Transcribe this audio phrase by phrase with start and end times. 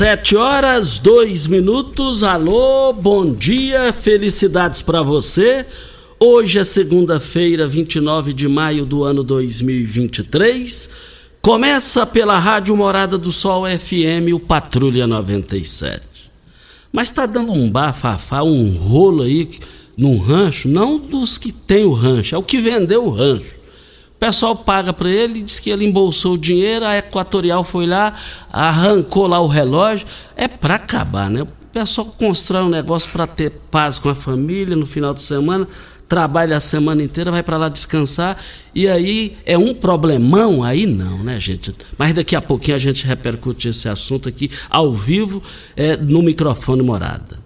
[0.00, 2.24] Sete horas, dois minutos.
[2.24, 5.66] Alô, bom dia, felicidades para você.
[6.18, 10.88] Hoje é segunda-feira, 29 de maio do ano 2023.
[11.42, 16.00] Começa pela Rádio Morada do Sol FM, o Patrulha 97.
[16.90, 19.50] Mas tá dando um bafafá, um rolo aí
[19.98, 23.59] num rancho, não dos que tem o rancho, é o que vendeu o rancho.
[24.20, 28.12] Pessoal paga para ele, diz que ele embolsou o dinheiro, a Equatorial foi lá,
[28.52, 30.06] arrancou lá o relógio.
[30.36, 31.40] É para acabar, né?
[31.40, 35.66] O pessoal constrói um negócio para ter paz com a família no final de semana,
[36.06, 38.36] trabalha a semana inteira, vai para lá descansar,
[38.74, 41.74] e aí é um problemão, aí não, né, gente?
[41.96, 45.42] Mas daqui a pouquinho a gente repercute esse assunto aqui ao vivo,
[45.74, 47.38] é, no microfone morada.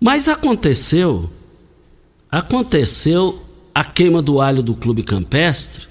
[0.00, 1.30] Mas aconteceu,
[2.28, 3.45] aconteceu
[3.76, 5.86] a queima do alho do Clube Campestre,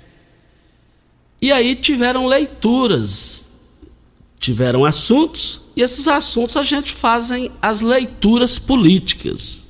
[1.40, 3.46] e aí tiveram leituras,
[4.40, 9.68] tiveram assuntos, e esses assuntos a gente fazem as leituras políticas.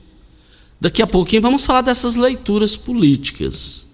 [0.79, 3.85] Daqui a pouquinho vamos falar dessas leituras políticas.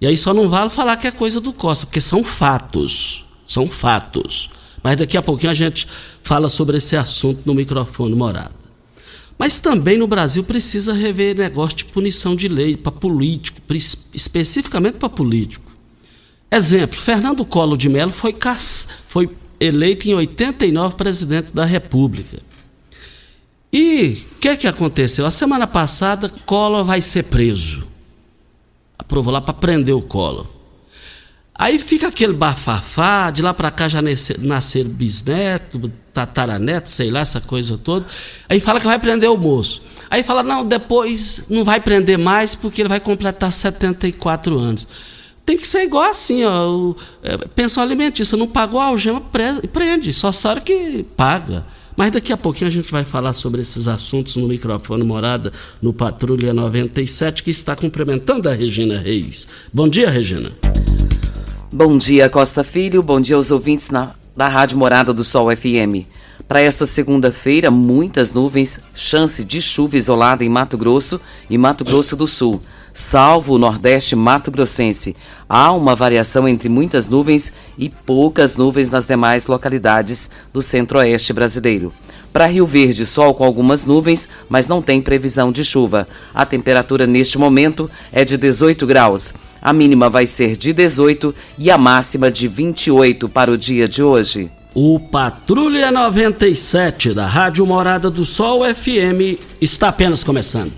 [0.00, 3.24] E aí só não vale falar que é coisa do Costa, porque são fatos.
[3.46, 4.50] São fatos.
[4.82, 5.86] Mas daqui a pouquinho a gente
[6.24, 8.63] fala sobre esse assunto no microfone morada.
[9.38, 13.60] Mas também no Brasil precisa rever negócio de punição de lei para político,
[14.12, 15.70] especificamente para político.
[16.50, 18.34] Exemplo, Fernando Collor de Mello foi,
[19.08, 19.28] foi
[19.58, 22.38] eleito em 89 presidente da República.
[23.72, 25.26] E o que, que aconteceu?
[25.26, 27.84] A semana passada, Collor vai ser preso.
[28.96, 30.46] Aprovou lá para prender o Collor.
[31.56, 37.20] Aí fica aquele bafafá, de lá para cá já nascer, nascer bisneto, tataraneto, sei lá,
[37.20, 38.04] essa coisa toda.
[38.48, 39.80] Aí fala que vai prender o moço.
[40.10, 44.86] Aí fala, não, depois não vai prender mais porque ele vai completar 74 anos.
[45.46, 46.94] Tem que ser igual assim, ó.
[47.22, 50.12] É, pensão alimentícia, não pagou a algema, prende.
[50.12, 51.64] Só sabe que paga.
[51.96, 55.92] Mas daqui a pouquinho a gente vai falar sobre esses assuntos no microfone morada no
[55.92, 59.46] Patrulha 97, que está cumprimentando a Regina Reis.
[59.72, 60.50] Bom dia, Regina.
[61.76, 63.02] Bom dia, Costa Filho.
[63.02, 66.06] Bom dia aos ouvintes na, da Rádio Morada do Sol FM.
[66.46, 71.20] Para esta segunda-feira, muitas nuvens, chance de chuva isolada em Mato Grosso
[71.50, 72.62] e Mato Grosso do Sul,
[72.92, 75.16] salvo o Nordeste Mato Grossense.
[75.48, 81.92] Há uma variação entre muitas nuvens e poucas nuvens nas demais localidades do Centro-Oeste brasileiro.
[82.32, 86.06] Para Rio Verde, sol com algumas nuvens, mas não tem previsão de chuva.
[86.32, 89.34] A temperatura neste momento é de 18 graus.
[89.64, 94.02] A mínima vai ser de 18 e a máxima de 28 para o dia de
[94.02, 94.50] hoje.
[94.74, 100.70] O Patrulha 97 da Rádio Morada do Sol FM está apenas começando.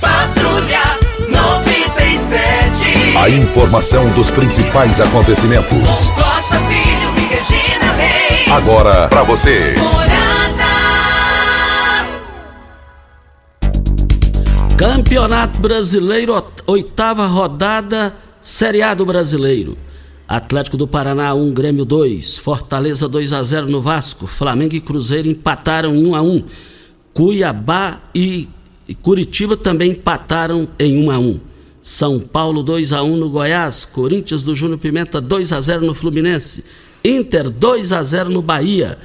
[0.00, 0.80] Patrulha
[1.28, 3.18] 97.
[3.18, 6.08] A informação dos principais acontecimentos.
[6.14, 8.50] Costa Filho e Regina Reis.
[8.50, 9.74] Agora para você.
[14.84, 19.78] Campeonato Brasileiro, oitava rodada, Série A do Brasileiro.
[20.28, 25.26] Atlético do Paraná 1, Grêmio 2, Fortaleza 2 a 0 no Vasco, Flamengo e Cruzeiro
[25.26, 26.44] empataram em 1 a 1.
[27.14, 28.46] Cuiabá e
[29.00, 31.40] Curitiba também empataram em 1 a 1.
[31.80, 35.94] São Paulo 2 a 1 no Goiás, Corinthians do Júnior Pimenta 2 a 0 no
[35.94, 36.62] Fluminense,
[37.02, 38.98] Inter 2 a 0 no Bahia.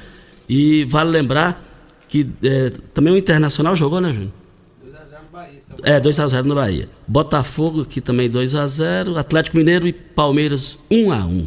[0.46, 1.58] E vale lembrar
[2.06, 4.39] que é, também o Internacional jogou, né, Júnior?
[5.82, 6.88] É, 2x0 no Bahia.
[7.06, 9.16] Botafogo, aqui também 2x0.
[9.16, 11.46] Atlético Mineiro e Palmeiras 1x1.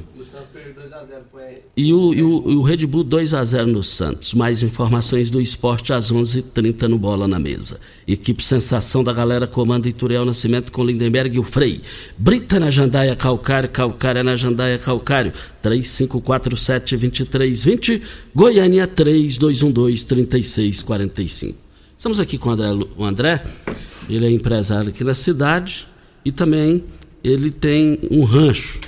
[1.76, 4.36] E o, e o, e o Red Bull 2x0 no Santos.
[4.36, 7.80] Mais informações do esporte às 11 h 30 no Bola na Mesa.
[8.08, 11.82] Equipe Sensação da galera comanda Ituriel Nascimento com Lindenberg e o Frei.
[12.16, 15.34] Brita na Jandaia Calcário, Calcária na Jandaia Calcário.
[15.64, 18.04] 3547-2320.
[18.36, 21.63] Goiânia 3212-3645.
[22.04, 22.50] Estamos aqui com
[22.98, 23.42] o André,
[24.10, 25.88] ele é empresário aqui na cidade
[26.26, 26.84] e também
[27.24, 28.82] ele tem um rancho.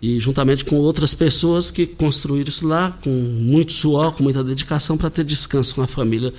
[0.00, 4.96] E juntamente com outras pessoas que construíram isso lá com muito suor, com muita dedicação
[4.96, 6.32] para ter descanso com a família,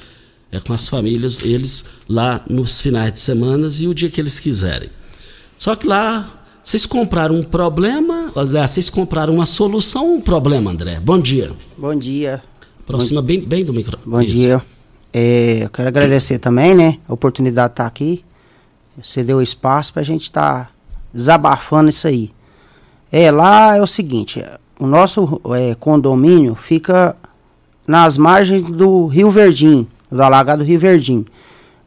[0.49, 4.39] é, com as famílias, eles lá nos finais de semana e o dia que eles
[4.39, 4.87] quiserem.
[5.57, 11.01] Só que lá vocês compraram um problema, aliás, vocês compraram uma solução um problema, André.
[11.01, 11.51] Bom dia.
[11.77, 12.41] Bom dia.
[12.79, 14.09] Aproxima bem, bem do microfone.
[14.09, 14.35] Bom Isso.
[14.35, 14.72] dia.
[15.13, 16.97] É, eu quero agradecer também, né?
[17.07, 18.23] A oportunidade de estar aqui.
[19.01, 20.71] Você deu espaço para a gente estar
[21.13, 22.31] desabafando isso aí.
[23.11, 24.43] É, lá é o seguinte,
[24.79, 27.15] o nosso é, condomínio fica
[27.87, 31.25] nas margens do Rio Verdim, do alagado Rio Verdim,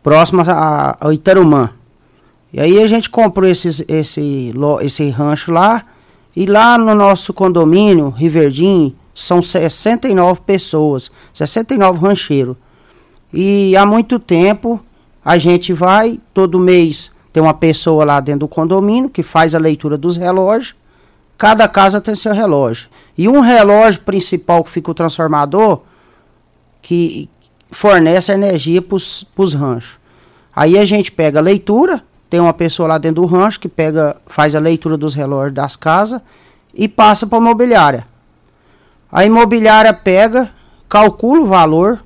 [0.02, 1.70] próximo a- Itarumã.
[2.52, 4.52] E aí a gente comprou esses, esse,
[4.82, 5.84] esse rancho lá,
[6.34, 12.56] e lá no nosso condomínio, Rio Verdim, são 69 pessoas, 69 rancheiros.
[13.38, 14.82] E há muito tempo
[15.22, 19.58] a gente vai, todo mês tem uma pessoa lá dentro do condomínio que faz a
[19.58, 20.74] leitura dos relógios.
[21.36, 22.88] Cada casa tem seu relógio.
[23.18, 25.82] E um relógio principal que fica o transformador,
[26.80, 27.28] que
[27.70, 29.98] fornece energia para os ranchos.
[30.54, 34.16] Aí a gente pega a leitura, tem uma pessoa lá dentro do rancho que pega,
[34.26, 36.22] faz a leitura dos relógios das casas
[36.72, 38.06] e passa para a imobiliária.
[39.12, 40.50] A imobiliária pega,
[40.88, 42.05] calcula o valor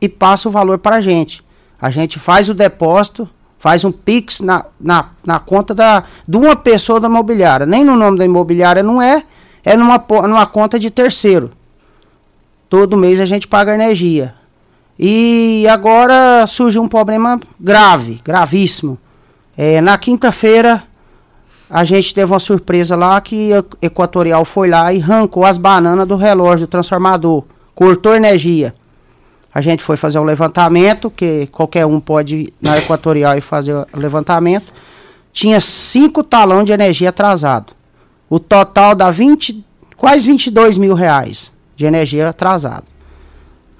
[0.00, 1.44] e passa o valor para a gente.
[1.80, 3.28] A gente faz o depósito,
[3.58, 7.66] faz um PIX na, na, na conta da, de uma pessoa da imobiliária.
[7.66, 9.24] Nem no nome da imobiliária não é,
[9.64, 11.50] é numa, numa conta de terceiro.
[12.68, 14.34] Todo mês a gente paga energia.
[14.98, 18.98] E agora surge um problema grave, gravíssimo.
[19.56, 20.82] É, na quinta-feira,
[21.68, 26.06] a gente teve uma surpresa lá que a Equatorial foi lá e arrancou as bananas
[26.06, 27.44] do relógio do transformador.
[27.74, 28.74] Cortou energia.
[29.56, 33.72] A gente foi fazer o levantamento, que qualquer um pode ir na Equatorial e fazer
[33.72, 34.70] o levantamento.
[35.32, 37.72] Tinha cinco talão de energia atrasado.
[38.28, 39.64] O total dá 20,
[39.96, 42.84] quase 22 mil reais de energia atrasado.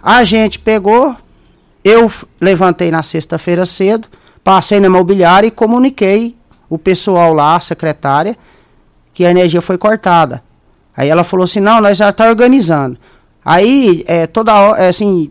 [0.02, 1.14] A gente pegou,
[1.84, 4.08] eu levantei na sexta-feira cedo,
[4.43, 6.34] passei na imobiliária e comuniquei
[6.70, 8.34] o pessoal lá, a secretária,
[9.12, 10.43] que a energia foi cortada.
[10.96, 12.96] Aí ela falou assim, não, nós já tá organizando.
[13.49, 15.31] Aí, é, toda hora, é, assim,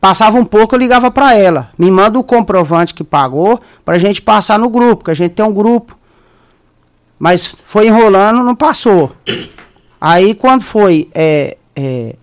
[0.00, 1.70] passava um pouco, eu ligava para ela.
[1.76, 5.44] Me manda o comprovante que pagou pra gente passar no grupo, que a gente tem
[5.44, 5.96] um grupo.
[7.18, 9.12] Mas foi enrolando, não passou.
[10.00, 12.16] Aí quando foi é, é,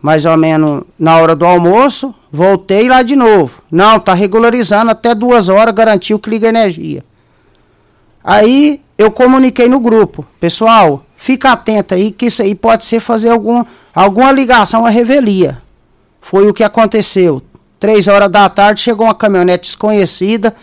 [0.00, 3.60] mais ou menos na hora do almoço, voltei lá de novo.
[3.68, 7.04] Não, tá regularizando até duas horas, garantiu que liga energia.
[8.22, 13.30] Aí eu comuniquei no grupo, pessoal, fica atento aí que isso aí pode ser fazer
[13.30, 15.60] algum, alguma ligação à revelia.
[16.28, 17.40] Foi o que aconteceu.
[17.78, 20.56] Três horas da tarde chegou uma caminhonete desconhecida,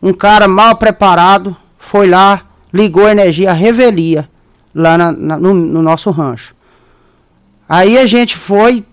[0.00, 2.42] um cara mal preparado, foi lá,
[2.72, 4.28] ligou a energia revelia,
[4.72, 6.54] lá na- na- no, no nosso rancho.
[7.68, 8.84] Aí a gente foi,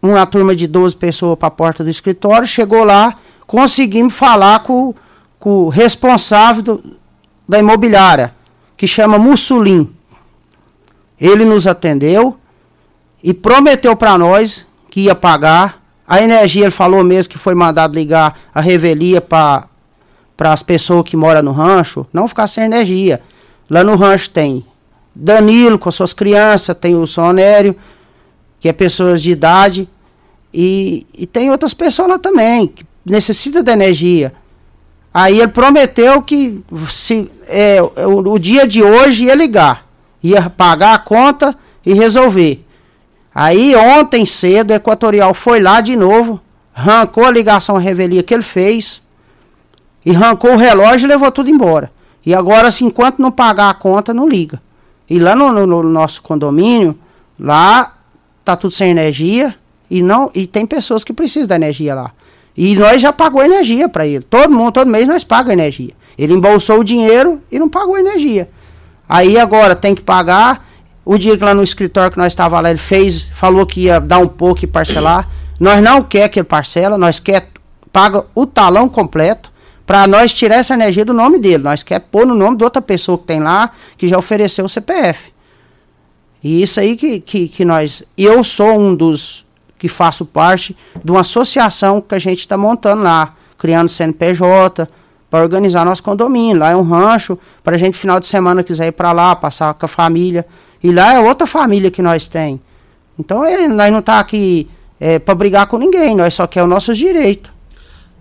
[0.00, 4.94] uma turma de 12 pessoas para a porta do escritório, chegou lá, conseguimos falar com,
[5.40, 6.96] com o responsável do-
[7.48, 8.32] da imobiliária,
[8.76, 9.92] que chama Mussulim.
[11.20, 12.38] Ele nos atendeu
[13.22, 15.82] e prometeu para nós que ia pagar.
[16.06, 19.68] A energia, ele falou mesmo que foi mandado ligar a revelia para
[20.38, 23.20] as pessoas que moram no rancho, não ficar sem energia.
[23.68, 24.64] Lá no rancho tem
[25.12, 27.74] Danilo com as suas crianças, tem o Sonério,
[28.60, 29.88] que é pessoas de idade,
[30.52, 34.32] e, e tem outras pessoas lá também, que necessitam da energia.
[35.12, 39.88] Aí ele prometeu que se, é, o, o dia de hoje ia ligar,
[40.22, 42.64] ia pagar a conta e resolver.
[43.34, 46.40] Aí ontem cedo o Equatorial foi lá de novo,
[46.74, 49.02] arrancou a ligação à revelia que ele fez,
[50.06, 51.90] e arrancou o relógio e levou tudo embora.
[52.24, 54.60] E agora, se enquanto não pagar a conta, não liga.
[55.10, 56.96] E lá no, no- no nosso condomínio,
[57.38, 57.94] lá
[58.44, 59.54] tá tudo sem energia
[59.90, 62.12] e não e tem pessoas que precisam da energia lá.
[62.56, 64.22] E nós já pagou energia para ele.
[64.24, 65.90] Todo mundo, todo mês nós pagamos energia.
[66.16, 68.48] Ele embolsou o dinheiro e não pagou energia.
[69.08, 70.64] Aí agora tem que pagar.
[71.04, 74.18] O dia lá no escritório que nós estava lá, ele fez, falou que ia dar
[74.18, 75.28] um pouco e parcelar.
[75.60, 77.50] Nós não quer que ele parcela, nós quer
[77.92, 79.52] paga o talão completo
[79.86, 81.62] para nós tirar essa energia do nome dele.
[81.62, 84.68] Nós quer pôr no nome de outra pessoa que tem lá, que já ofereceu o
[84.68, 85.32] CPF.
[86.42, 88.02] E isso aí que, que, que nós.
[88.18, 89.44] Eu sou um dos
[89.78, 94.88] que faço parte de uma associação que a gente está montando lá, criando CNPJ,
[95.30, 96.58] para organizar nosso condomínio.
[96.58, 99.74] Lá é um rancho, para a gente, final de semana, quiser ir para lá, passar
[99.74, 100.46] com a família.
[100.84, 102.60] E lá é outra família que nós tem.
[103.18, 104.68] Então é, nós não tá aqui
[105.00, 107.50] é, para brigar com ninguém, nós só quer o nosso direito.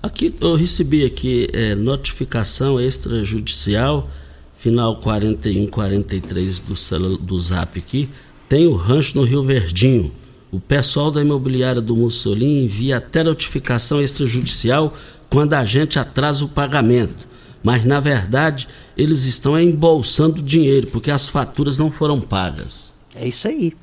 [0.02, 4.10] Aqui eu recebi aqui é, notificação extrajudicial,
[4.58, 8.10] final 4143 do, do Zap aqui.
[8.48, 10.10] Tem o rancho no Rio Verdinho.
[10.50, 14.94] O pessoal da imobiliária do Mussolini envia até notificação extrajudicial
[15.30, 17.28] quando a gente atrasa o pagamento.
[17.64, 18.68] Mas na verdade
[18.98, 22.94] eles estão embolsando dinheiro porque as faturas não foram pagas.
[23.16, 23.74] É isso aí.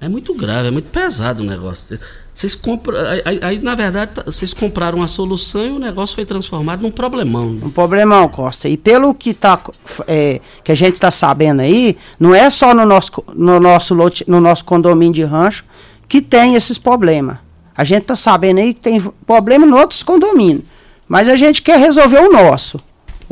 [0.00, 1.96] É muito grave, é muito pesado o negócio.
[2.34, 2.98] Vocês compram.
[3.24, 6.90] Aí, aí, na verdade, tá, vocês compraram a solução e o negócio foi transformado num
[6.90, 7.52] problemão.
[7.52, 7.60] Né?
[7.64, 8.68] Um problemão, Costa.
[8.68, 9.62] E pelo que, tá,
[10.08, 14.24] é, que a gente está sabendo aí, não é só no nosso, no, nosso lote,
[14.26, 15.64] no nosso condomínio de rancho
[16.08, 17.36] que tem esses problemas.
[17.76, 20.64] A gente está sabendo aí que tem problema em outros condomínios.
[21.06, 22.78] Mas a gente quer resolver o nosso.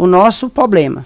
[0.01, 1.05] O nosso problema.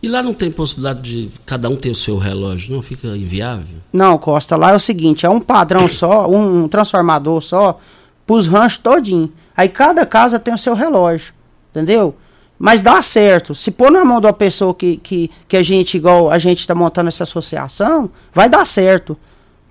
[0.00, 2.80] E lá não tem possibilidade de cada um ter o seu relógio, não?
[2.80, 3.78] Fica inviável?
[3.92, 7.80] Não, Costa, lá é o seguinte, é um padrão só, um, transformador só,
[8.24, 9.32] pros ranchos todinho.
[9.56, 11.34] Aí cada casa tem o seu relógio,
[11.72, 12.14] entendeu?
[12.56, 13.52] Mas dá certo.
[13.52, 16.60] Se pôr na mão de uma pessoa que, que, que a gente, igual a gente
[16.60, 19.16] está montando essa associação, vai dar certo.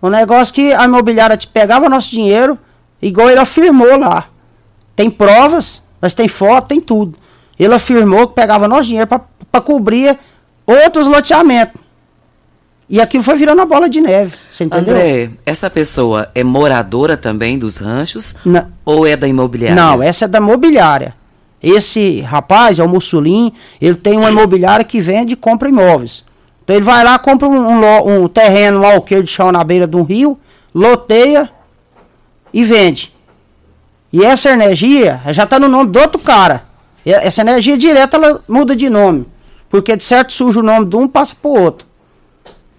[0.02, 2.60] O negócio que a imobiliária te pegava nosso dinheiro,
[3.02, 4.28] igual ele afirmou lá.
[4.98, 7.21] Tem provas, nós tem foto, tem tudo.
[7.62, 10.18] Ele afirmou que pegava nosso dinheiro para cobrir
[10.66, 11.80] outros loteamentos.
[12.90, 14.96] E aquilo foi virando a bola de neve, você entendeu?
[14.96, 18.68] André, essa pessoa é moradora também dos ranchos Não.
[18.84, 19.76] ou é da imobiliária?
[19.76, 21.16] Não, essa é da imobiliária.
[21.62, 26.26] Esse rapaz é o Mussolim, ele tem uma imobiliária que vende e compra imóveis.
[26.64, 29.86] Então ele vai lá, compra um, um, um terreno, um alqueiro de chão na beira
[29.86, 30.38] de um rio,
[30.74, 31.48] loteia
[32.52, 33.14] e vende.
[34.12, 36.71] E essa energia já está no nome do outro cara.
[37.06, 39.26] Essa energia direta ela muda de nome.
[39.70, 41.88] Porque de certo surge o nome de um, passa para o outro.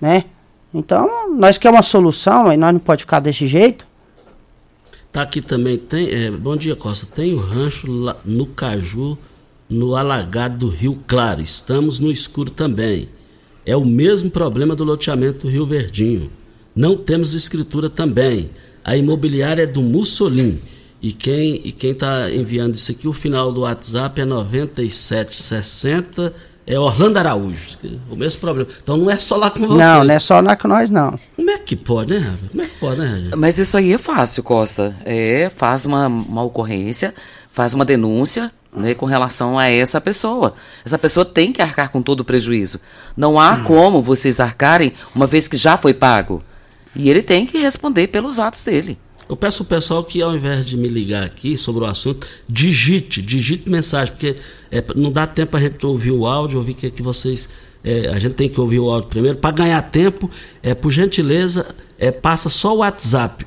[0.01, 0.25] Né?
[0.75, 3.87] Então, nós queremos uma solução, aí nós não pode ficar desse jeito.
[5.13, 6.09] Tá aqui também, tem.
[6.09, 7.07] É, bom dia, Costa.
[7.07, 9.19] Tem o rancho lá no Caju,
[9.69, 11.43] no alagado do Rio Claro.
[11.43, 13.09] Estamos no escuro também.
[13.65, 16.31] É o mesmo problema do loteamento do Rio Verdinho.
[16.75, 18.51] Não temos escritura também.
[18.83, 20.59] A imobiliária é do Mussolim.
[21.03, 26.33] E quem e quem está enviando isso aqui, o final do WhatsApp é 9760
[26.67, 27.79] é Orlando Araújo.
[28.09, 28.71] O mesmo problema.
[28.83, 29.79] Então não é só lá com vocês.
[29.79, 31.19] Não, não é só lá com nós, não.
[31.35, 34.43] Como é que pode, né, Como é que pode, né, Mas isso aí é fácil,
[34.43, 34.97] Costa.
[35.05, 37.15] É, faz uma, uma ocorrência,
[37.53, 40.55] faz uma denúncia, né, com relação a essa pessoa.
[40.85, 42.81] Essa pessoa tem que arcar com todo o prejuízo.
[43.17, 43.65] Não há hum.
[43.65, 46.43] como vocês arcarem uma vez que já foi pago.
[46.95, 48.99] E ele tem que responder pelos atos dele.
[49.29, 53.23] Eu peço ao pessoal que, ao invés de me ligar aqui sobre o assunto, digite,
[53.23, 54.37] digite mensagem, porque
[54.71, 57.49] é, não dá tempo a gente ouvir o áudio, ouvir que, que vocês.
[57.85, 59.39] É, a gente tem que ouvir o áudio primeiro.
[59.39, 60.31] Para ganhar tempo,
[60.63, 61.67] é, por gentileza,
[61.99, 63.47] é, passa só o WhatsApp.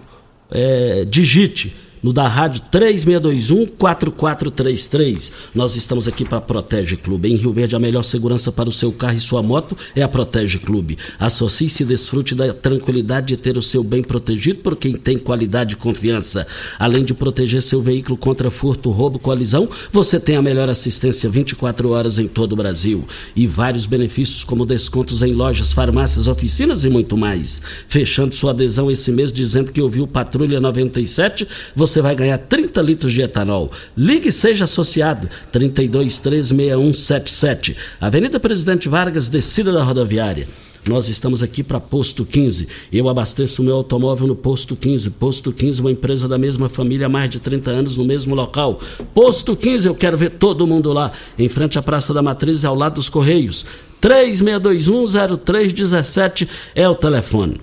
[0.52, 5.32] É, digite no da rádio 3621-4433.
[5.56, 7.34] Nós estamos aqui para Protege Clube.
[7.34, 10.08] Em Rio Verde, a melhor segurança para o seu carro e sua moto é a
[10.08, 11.00] Protege Clube.
[11.18, 15.74] Associe-se e desfrute da tranquilidade de ter o seu bem protegido por quem tem qualidade
[15.74, 16.46] e confiança.
[16.78, 21.90] Além de proteger seu veículo contra furto, roubo, colisão, você tem a melhor assistência 24
[21.90, 23.04] horas em todo o Brasil.
[23.36, 27.60] E vários benefícios como descontos em lojas, farmácias, oficinas e muito mais.
[27.88, 32.82] Fechando sua adesão esse mês dizendo que ouviu Patrulha 97, você você vai ganhar 30
[32.82, 33.72] litros de etanol.
[33.96, 35.30] Ligue e seja associado.
[35.54, 37.74] 32316177.
[38.02, 40.46] Avenida Presidente Vargas, descida da rodoviária.
[40.86, 42.68] Nós estamos aqui para Posto 15.
[42.92, 45.12] Eu abasteço o meu automóvel no Posto 15.
[45.12, 48.78] Posto 15, uma empresa da mesma família há mais de 30 anos no mesmo local.
[49.14, 51.14] Posto 15, eu quero ver todo mundo lá.
[51.40, 53.66] Em frente à Praça da Matriz, ao lado dos Correios.
[54.02, 57.62] 36210317 é o telefone.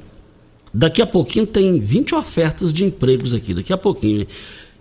[0.75, 4.27] Daqui a pouquinho tem 20 ofertas de empregos aqui, daqui a pouquinho.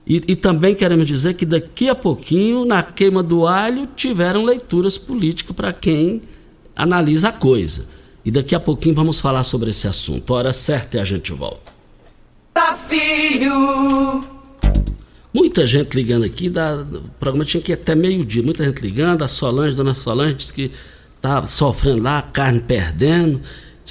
[0.08, 4.98] E, e, também queremos dizer que daqui a pouquinho, na queima do alho, tiveram leituras
[4.98, 6.22] políticas para quem
[6.76, 7.86] analisa a coisa.
[8.26, 10.32] E daqui a pouquinho vamos falar sobre esse assunto.
[10.34, 11.72] Hora certa e a gente volta.
[12.54, 14.24] Tá filho!
[15.34, 18.44] Muita gente ligando aqui, da, o programa tinha que ir até meio-dia.
[18.44, 20.72] Muita gente ligando, a Solange, dona Solange, disse que
[21.22, 23.42] tá sofrendo lá, carne perdendo.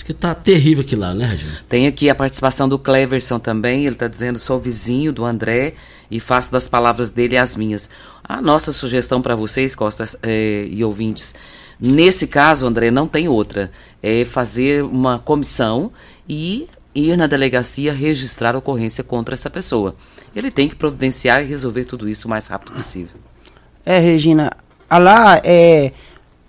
[0.01, 1.53] Diz que tá terrível aqui lá, né, Regina?
[1.69, 3.85] Tem aqui a participação do Cleverson também.
[3.85, 5.75] Ele está dizendo: sou vizinho do André
[6.11, 7.91] e faço das palavras dele as minhas.
[8.25, 11.35] A nossa sugestão para vocês, Costa é, e ouvintes,
[11.79, 13.71] nesse caso, André, não tem outra.
[14.03, 15.93] É fazer uma comissão
[16.27, 19.95] e ir na delegacia registrar a ocorrência contra essa pessoa.
[20.35, 23.21] Ele tem que providenciar e resolver tudo isso o mais rápido possível.
[23.85, 24.51] É, Regina,
[24.91, 25.93] lá é,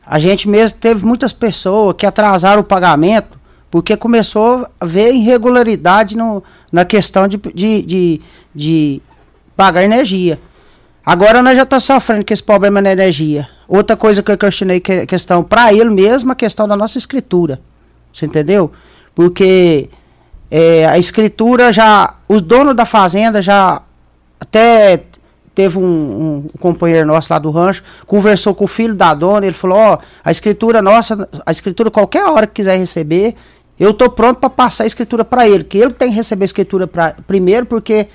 [0.05, 3.41] a gente mesmo teve muitas pessoas que atrasaram o pagamento
[3.72, 8.22] porque começou a ver irregularidade no, na questão de, de, de,
[8.54, 9.01] de
[9.56, 10.38] pagar energia.
[11.06, 13.48] Agora nós já estamos sofrendo com esse problema na energia.
[13.68, 16.98] Outra coisa que eu questionei que é questão para ele mesmo, a questão da nossa
[16.98, 17.62] escritura.
[18.13, 18.72] Você entendeu?
[19.16, 19.90] Porque
[20.51, 22.16] é, a escritura já.
[22.28, 23.82] Os donos da fazenda já
[24.38, 25.06] até
[25.56, 29.56] teve um, um, companheiro nosso lá do rancho, conversou com o filho da dona, ele
[29.56, 33.36] falou, ó, oh, a escritura nossa, a escritura qualquer hora que quiser receber,
[33.80, 36.46] eu tô pronto para passar a escritura para ele, que ele tem que receber a
[36.46, 38.08] escritura pra, primeiro, porque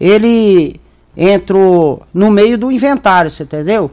[0.00, 0.80] ele
[1.16, 3.90] entrou no meio do inventário, você entendeu?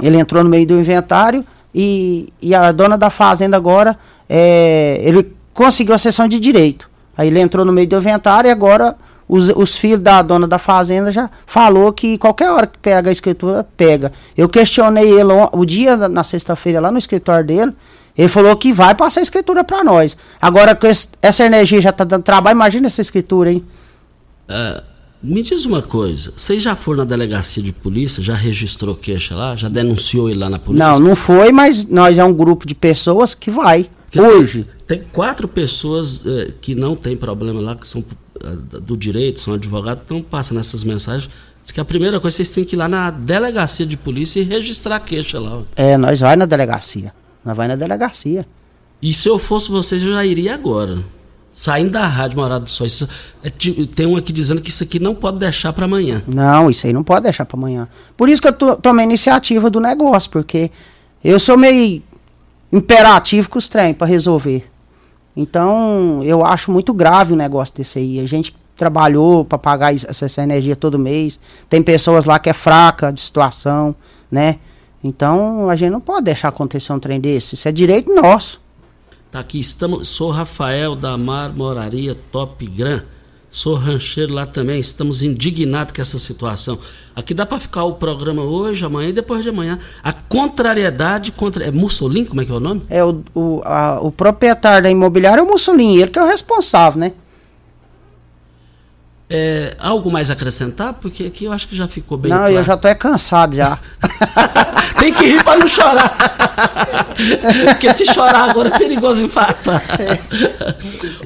[0.00, 1.44] Ele entrou no meio do inventário
[1.74, 6.88] e, e a dona da fazenda agora, é, ele conseguiu a sessão de direito.
[7.16, 8.96] Aí ele entrou no meio do inventário e agora
[9.28, 13.12] os, os filhos da dona da fazenda já falou que qualquer hora que pega a
[13.12, 14.12] escritura, pega.
[14.36, 17.72] Eu questionei ele o dia na sexta-feira lá no escritório dele.
[18.16, 20.16] Ele falou que vai passar a escritura para nós.
[20.40, 23.64] Agora, com essa energia já tá dando trabalho, imagina essa escritura, hein?
[24.48, 24.82] Uh,
[25.24, 29.56] me diz uma coisa, vocês já foram na delegacia de polícia, já registrou queixa lá,
[29.56, 30.86] já denunciou ele lá na polícia?
[30.86, 33.88] Não, não foi, mas nós é um grupo de pessoas que vai.
[34.04, 34.66] Porque hoje.
[34.86, 38.04] Tem, tem, quatro pessoas eh, que não tem problema lá, que são
[38.44, 41.30] eh, do direito, são advogados, então passam essas mensagens.
[41.62, 44.42] Diz que a primeira coisa vocês têm que ir lá na delegacia de polícia e
[44.42, 45.62] registrar queixa lá.
[45.74, 47.12] É, nós vai na delegacia.
[47.44, 48.46] Nós vai na delegacia.
[49.02, 51.04] E se eu fosse vocês, eu já iria agora
[51.54, 52.86] saindo da rádio Morada do Sol.
[52.86, 53.08] Isso,
[53.42, 56.22] é, tem um aqui dizendo que isso aqui não pode deixar para amanhã.
[56.26, 57.88] Não, isso aí não pode deixar para amanhã.
[58.16, 60.70] Por isso que eu tomei a iniciativa do negócio, porque
[61.22, 62.02] eu sou meio
[62.72, 64.68] imperativo com os trem para resolver.
[65.36, 68.20] Então, eu acho muito grave o negócio desse aí.
[68.20, 71.38] A gente trabalhou para pagar essa, essa, energia todo mês.
[71.68, 73.94] Tem pessoas lá que é fraca de situação,
[74.30, 74.58] né?
[75.04, 77.54] Então, a gente não pode deixar acontecer um trem desse.
[77.54, 78.58] Isso é direito nosso.
[79.30, 83.02] Tá aqui, estamos, sou Rafael da Marmoraria Top Gran.
[83.50, 86.76] Sou rancheiro lá também, estamos indignados com essa situação.
[87.14, 89.78] Aqui dá para ficar o programa hoje, amanhã e depois de amanhã.
[90.02, 91.64] A contrariedade contra.
[91.64, 92.82] É Mussolini, como é que é o nome?
[92.88, 96.26] É o, o, a, o proprietário da imobiliária é o Mussolini, ele que é o
[96.26, 97.12] responsável, né?
[99.36, 100.94] É, algo mais acrescentar?
[100.94, 102.54] Porque aqui eu acho que já ficou bem Não, claro.
[102.54, 103.80] eu já tô é cansado já.
[104.96, 107.16] Tem que rir para não chorar.
[107.66, 109.82] Porque se chorar agora é perigoso infartar.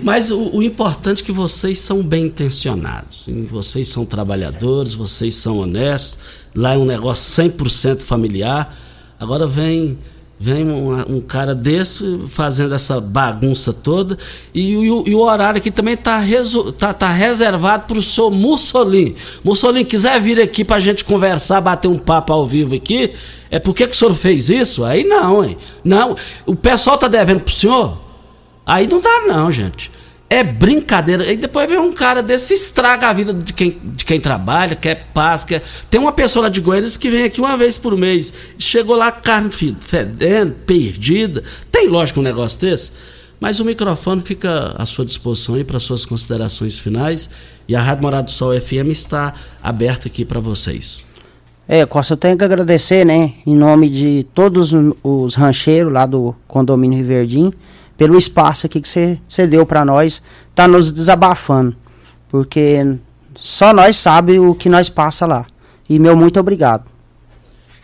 [0.02, 3.26] Mas o, o, importante é que vocês são bem intencionados.
[3.50, 6.16] Vocês são trabalhadores, vocês são honestos.
[6.54, 8.74] Lá é um negócio 100% familiar.
[9.20, 9.98] Agora vem
[10.40, 14.16] Vem um, um, cara desse fazendo essa bagunça toda.
[14.54, 16.22] E, e, e o horário aqui também está
[16.78, 19.16] tá, tá reservado para o senhor Mussolini.
[19.42, 23.12] Mussolini, quiser vir aqui para a gente conversar, bater um papo ao vivo aqui,
[23.50, 24.84] é porque que o senhor fez isso?
[24.84, 25.58] Aí não, hein?
[25.82, 26.14] Não.
[26.46, 27.98] O pessoal está devendo para o senhor?
[28.64, 29.90] Aí não dá, não, gente.
[30.30, 31.30] É brincadeira.
[31.32, 35.06] E depois vem um cara desse estraga a vida de quem, de quem trabalha, quer
[35.14, 35.62] paz, quer.
[35.88, 38.34] Tem uma pessoa lá de Goiânia que vem aqui uma vez por mês.
[38.58, 41.42] Chegou lá carne fedendo, perdida.
[41.72, 42.92] Tem lógico um negócio desse?
[43.40, 47.30] Mas o microfone fica à sua disposição aí para suas considerações finais.
[47.66, 51.06] E a Rádio Morado do Sol FM está aberta aqui para vocês.
[51.66, 56.34] É, Costa, eu tenho que agradecer, né, em nome de todos os rancheiros lá do
[56.46, 57.52] condomínio Riverdim
[57.98, 60.22] pelo espaço aqui que você deu para nós,
[60.54, 61.76] tá nos desabafando,
[62.28, 62.96] porque
[63.34, 65.44] só nós sabe o que nós passa lá.
[65.88, 66.84] E meu muito obrigado.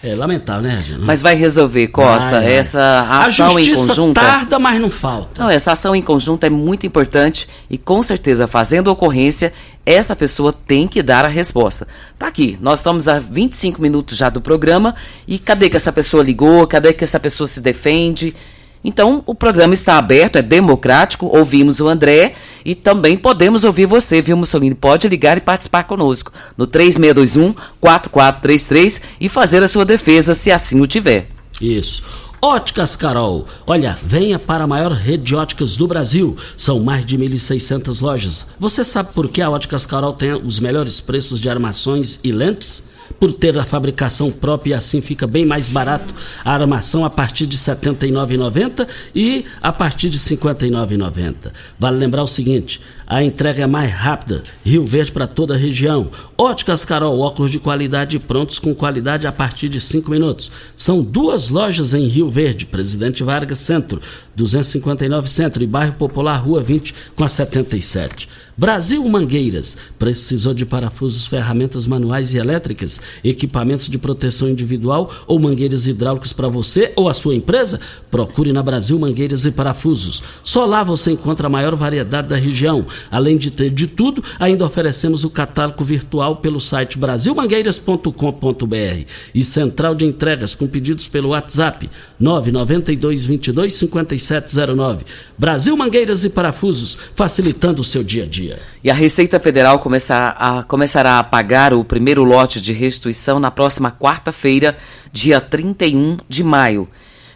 [0.05, 0.99] É lamentável, né, Regina?
[1.03, 2.33] Mas vai resolver, Costa.
[2.33, 4.13] Vai, essa ação em conjunto.
[4.13, 5.43] tarda, mas não falta.
[5.43, 9.51] Não, essa ação em conjunto é muito importante e com certeza, fazendo ocorrência,
[9.87, 11.89] essa pessoa tem que dar a resposta.
[12.19, 14.95] Tá aqui, nós estamos a 25 minutos já do programa
[15.27, 16.67] e cadê que essa pessoa ligou?
[16.67, 18.37] Cadê que essa pessoa se defende?
[18.85, 24.21] Então, o programa está aberto, é democrático, ouvimos o André e também podemos ouvir você,
[24.21, 24.75] viu, Mussolini?
[24.75, 30.87] Pode ligar e participar conosco no 3621-4433 e fazer a sua defesa, se assim o
[30.87, 31.29] tiver.
[31.61, 32.03] Isso.
[32.43, 33.47] Óticas Carol.
[33.67, 36.37] Olha, venha para a maior rede de óticas do Brasil.
[36.59, 38.49] São mais de 1.600 lojas.
[38.61, 42.83] Você sabe por que a Óticas Carol tem os melhores preços de armações e lentes?
[43.19, 46.15] Por ter a fabricação própria e assim fica bem mais barato
[46.45, 51.53] a armação a partir de R$ 79,90 e a partir de R$ 59,90.
[51.79, 52.81] Vale lembrar o seguinte,
[53.15, 56.11] a entrega é mais rápida, Rio Verde para toda a região.
[56.37, 60.51] Óticas Carol, óculos de qualidade prontos com qualidade a partir de 5 minutos.
[60.77, 64.03] São duas lojas em Rio Verde, Presidente Vargas Centro,
[64.35, 68.29] 259 Centro e Bairro Popular, Rua 20 com a 77.
[68.57, 69.77] Brasil Mangueiras.
[69.99, 76.47] Precisou de parafusos, ferramentas manuais e elétricas, equipamentos de proteção individual ou mangueiras hidráulicos para
[76.47, 77.81] você ou a sua empresa?
[78.11, 80.23] Procure na Brasil Mangueiras e Parafusos.
[80.45, 82.87] Só lá você encontra a maior variedade da região.
[83.11, 89.95] Além de ter de tudo, ainda oferecemos o catálogo virtual pelo site brasilmangueiras.com.br e central
[89.95, 91.89] de entregas com pedidos pelo WhatsApp
[92.19, 95.05] 992 22 5709.
[95.37, 98.59] Brasil Mangueiras e Parafusos, facilitando o seu dia a dia.
[98.83, 103.51] E a Receita Federal começar a, começará a pagar o primeiro lote de restituição na
[103.51, 104.77] próxima quarta-feira,
[105.13, 106.89] dia 31 de maio.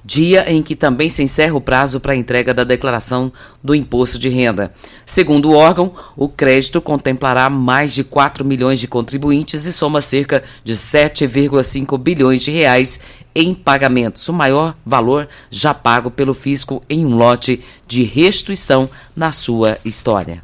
[0.09, 3.31] Dia em que também se encerra o prazo para a entrega da declaração
[3.62, 4.73] do imposto de renda.
[5.05, 10.42] Segundo o órgão, o crédito contemplará mais de 4 milhões de contribuintes e soma cerca
[10.64, 13.01] de 7,5 bilhões de reais
[13.35, 19.31] em pagamentos, o maior valor já pago pelo fisco em um lote de restituição na
[19.31, 20.42] sua história.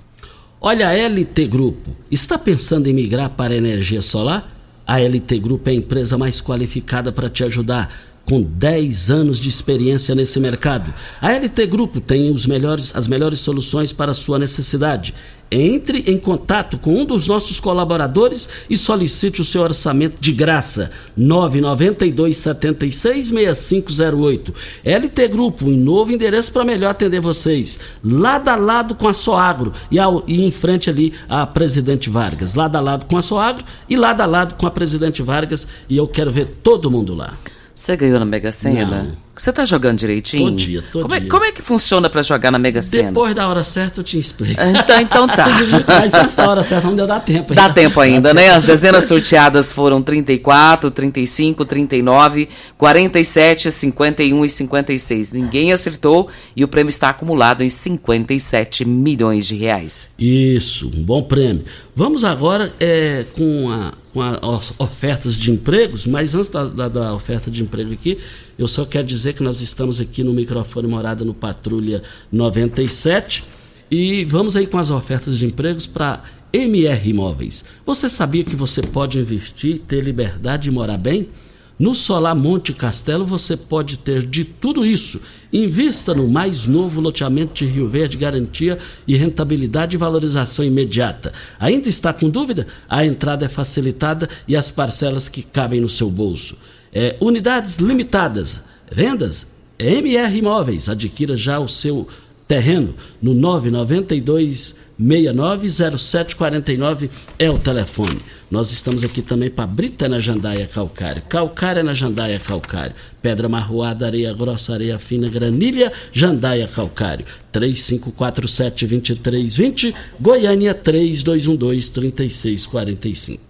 [0.60, 4.46] Olha, a LT Grupo está pensando em migrar para a energia solar?
[4.86, 7.88] A LT Grupo é a empresa mais qualificada para te ajudar
[8.24, 10.94] com 10 anos de experiência nesse mercado.
[11.20, 15.14] A LT Grupo tem os melhores, as melhores soluções para a sua necessidade.
[15.50, 20.90] Entre em contato com um dos nossos colaboradores e solicite o seu orçamento de graça.
[21.16, 24.54] 992 76 6508.
[24.84, 27.78] LT Grupo, um novo endereço para melhor atender vocês.
[28.02, 32.54] Lado a lado com a Soagro e, ao, e em frente ali a Presidente Vargas.
[32.54, 35.68] Lado a lado com a Soagro e lado a lado com a Presidente Vargas.
[35.88, 37.34] E eu quero ver todo mundo lá.
[37.74, 39.02] Você ganhou na Mega Sena?
[39.02, 39.24] Não.
[39.36, 40.44] Você tá jogando direitinho?
[40.44, 41.28] Todo dia, todo como é, dia.
[41.28, 43.08] como é que funciona para jogar na Mega Sena?
[43.08, 44.60] Depois da hora certa eu te explico.
[44.60, 45.46] Então, então tá.
[45.98, 47.52] Mas antes da hora certa não deu tempo.
[47.52, 48.50] Dá tempo ainda, né?
[48.50, 55.32] As dezenas sorteadas foram 34, 35, 39, 47, 51 e 56.
[55.32, 60.10] Ninguém acertou e o prêmio está acumulado em 57 milhões de reais.
[60.16, 61.64] Isso, um bom prêmio.
[61.96, 67.12] Vamos agora é, com, a, com as ofertas de empregos, mas antes da, da, da
[67.12, 68.16] oferta de emprego aqui,
[68.56, 72.00] eu só quero dizer que nós estamos aqui no microfone Morada no Patrulha
[72.30, 73.42] 97
[73.90, 76.22] e vamos aí com as ofertas de empregos para
[76.52, 77.64] MR Imóveis.
[77.84, 81.28] Você sabia que você pode investir e ter liberdade de morar bem?
[81.76, 85.20] No Solar Monte Castelo você pode ter de tudo isso.
[85.56, 91.32] Invista no mais novo loteamento de Rio Verde, garantia e rentabilidade e valorização imediata.
[91.60, 92.66] Ainda está com dúvida?
[92.88, 96.56] A entrada é facilitada e as parcelas que cabem no seu bolso.
[96.92, 98.64] É, unidades limitadas.
[98.90, 99.46] Vendas?
[99.78, 100.88] MR Imóveis.
[100.88, 102.08] Adquira já o seu
[102.48, 108.18] terreno no 992 690749 é o telefone.
[108.50, 114.04] Nós estamos aqui também para Brita na Jandaia Calcário, Calcária na Jandaia Calcário, Pedra Marroada,
[114.06, 123.40] Areia Grossa, Areia Fina, Granilha, Jandaia Calcário, 3547-2320, Goiânia 3212-3645.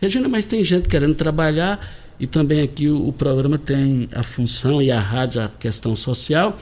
[0.00, 1.84] Regina, mas tem gente querendo trabalhar
[2.20, 6.58] e também aqui o, o programa tem a função e a rádio, a questão social.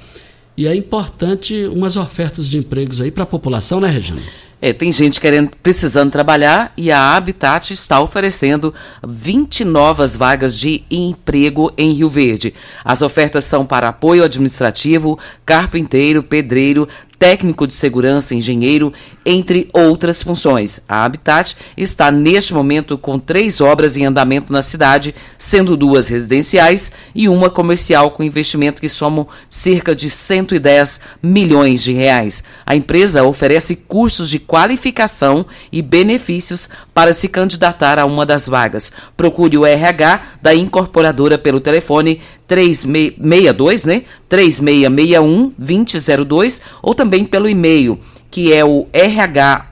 [0.56, 4.22] E é importante umas ofertas de empregos aí para a população, né, Regina?
[4.60, 8.72] É, tem gente querendo, precisando trabalhar e a Habitat está oferecendo
[9.06, 12.54] 20 novas vagas de emprego em Rio Verde.
[12.82, 16.88] As ofertas são para apoio administrativo, carpinteiro, pedreiro,
[17.18, 18.92] técnico de segurança, engenheiro,
[19.24, 20.81] entre outras funções.
[20.88, 26.92] A Habitat está neste momento com três obras em andamento na cidade, sendo duas residenciais
[27.14, 32.44] e uma comercial com investimento que somam cerca de 110 milhões de reais.
[32.64, 38.92] A empresa oferece cursos de qualificação e benefícios para se candidatar a uma das vagas.
[39.16, 44.04] Procure o RH da incorporadora pelo telefone 362, né?
[44.28, 47.98] 3661 2002 ou também pelo e-mail,
[48.30, 48.87] que é o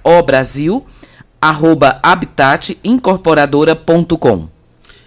[0.04, 0.84] rhobrasil
[1.40, 4.48] arroba habitatincorporadora.com.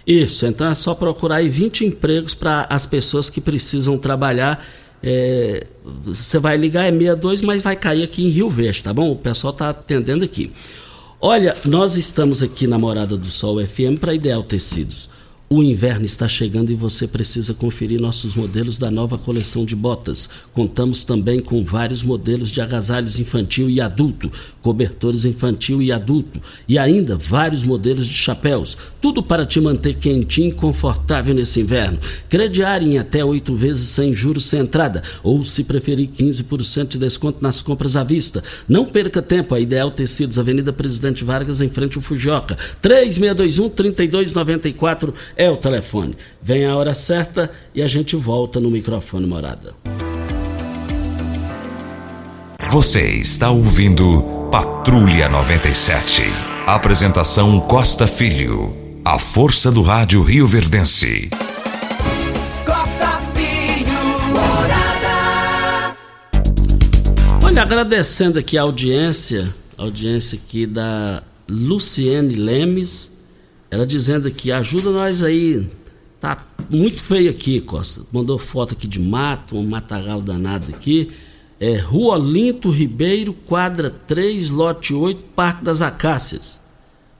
[0.06, 4.64] Isso, então é só procurar aí 20 empregos para as pessoas que precisam trabalhar.
[5.02, 9.10] É, você vai ligar, é 62, mas vai cair aqui em Rio Verde, tá bom?
[9.10, 10.52] O pessoal está atendendo aqui.
[11.20, 15.10] Olha, nós estamos aqui na Morada do Sol FM para Ideal Tecidos.
[15.50, 20.28] O inverno está chegando e você precisa conferir nossos modelos da nova coleção de botas.
[20.52, 24.30] Contamos também com vários modelos de agasalhos infantil e adulto,
[24.60, 28.76] cobertores infantil e adulto e ainda vários modelos de chapéus.
[29.00, 31.98] Tudo para te manter quentinho e confortável nesse inverno.
[32.28, 37.38] Crediar em até oito vezes sem juros sem entrada ou, se preferir, 15% de desconto
[37.40, 38.42] nas compras à vista.
[38.68, 39.54] Não perca tempo.
[39.54, 42.54] A Ideal Tecidos, Avenida Presidente Vargas, em frente ao Fujioka.
[42.82, 46.16] 3621-3294 é o telefone.
[46.42, 49.72] Vem a hora certa e a gente volta no microfone morada.
[52.70, 56.24] Você está ouvindo Patrulha 97.
[56.66, 58.76] Apresentação Costa Filho.
[59.04, 61.30] A força do rádio Rio Verdense.
[62.66, 63.88] Costa Filho,
[64.34, 65.96] Morada.
[67.42, 69.48] Olha, agradecendo aqui a audiência,
[69.78, 73.10] a audiência aqui da Luciene Lemes,
[73.70, 75.68] ela dizendo aqui, ajuda nós aí,
[76.20, 78.02] tá muito feio aqui, Costa.
[78.12, 81.10] Mandou foto aqui de mato, um matagal danado aqui.
[81.60, 86.60] É Rua Olinto Ribeiro, quadra 3, lote 8, Parque das Acácias.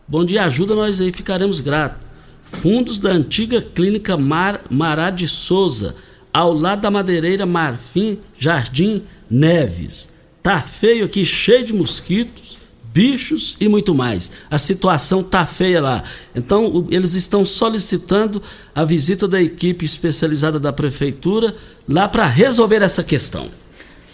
[0.07, 2.01] Bom dia, ajuda nós aí, ficaremos gratos.
[2.45, 5.95] Fundos da antiga clínica Mar, Mará de Souza,
[6.33, 10.09] ao lado da madeireira Marfim Jardim Neves.
[10.43, 12.58] Tá feio aqui, cheio de mosquitos,
[12.93, 14.31] bichos e muito mais.
[14.51, 16.03] A situação tá feia lá.
[16.35, 18.43] Então, eles estão solicitando
[18.75, 21.55] a visita da equipe especializada da prefeitura
[21.89, 23.49] lá para resolver essa questão.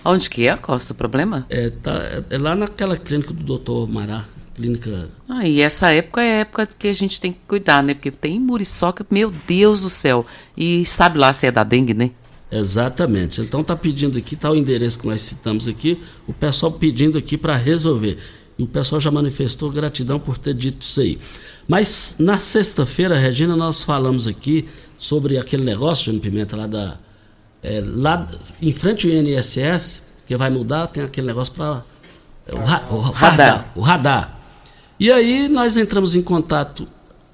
[0.05, 1.47] Onde que é, Costa, o problema?
[1.49, 5.09] É, tá, é lá naquela clínica do doutor Mará, clínica...
[5.27, 7.95] Ah, e essa época é a época que a gente tem que cuidar, né?
[7.95, 10.27] Porque tem muriçoca, meu Deus do céu.
[10.55, 12.11] E sabe lá se é da dengue, né?
[12.53, 13.41] Exatamente.
[13.41, 17.37] Então tá pedindo aqui, tá o endereço que nós citamos aqui, o pessoal pedindo aqui
[17.37, 18.19] para resolver.
[18.59, 21.19] E o pessoal já manifestou gratidão por ter dito isso aí.
[21.67, 26.99] Mas na sexta-feira, Regina, nós falamos aqui sobre aquele negócio, Júnior Pimenta, lá da.
[27.63, 28.29] É, lá
[28.61, 31.83] em frente ao INSS, que vai mudar, tem aquele negócio para.
[32.53, 33.13] O, ra, o, radar.
[33.13, 33.73] radar.
[33.75, 34.41] O radar.
[35.01, 36.87] E aí nós entramos em contato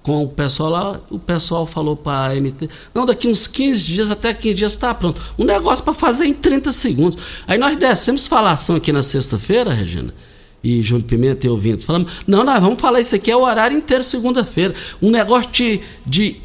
[0.02, 4.10] com o pessoal lá, o pessoal falou para a MT, não, daqui uns 15 dias,
[4.10, 5.20] até 15 dias está pronto.
[5.38, 7.18] Um negócio para fazer em 30 segundos.
[7.46, 10.14] Aí nós descemos falação aqui na sexta-feira, Regina,
[10.62, 13.76] e Júnior Pimenta e ouvindo, falamos, não, nós vamos falar isso aqui é o horário
[13.76, 14.74] inteiro segunda-feira.
[15.00, 16.40] Um negócio de, de